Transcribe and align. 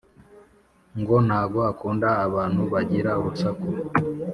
ngo 0.99 1.15
ntago 1.27 1.59
akunda 1.71 2.09
abantu 2.25 2.61
bagira 2.73 3.11
urusaku 3.21 3.67